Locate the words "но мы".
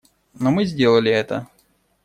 0.33-0.65